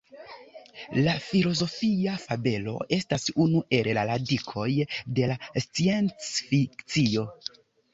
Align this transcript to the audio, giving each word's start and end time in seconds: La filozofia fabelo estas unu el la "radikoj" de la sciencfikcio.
La 1.07 1.13
filozofia 1.25 2.15
fabelo 2.25 2.75
estas 2.99 3.29
unu 3.47 3.63
el 3.81 3.93
la 4.01 4.09
"radikoj" 4.13 4.69
de 5.21 5.33
la 5.37 5.41
sciencfikcio. 5.71 7.33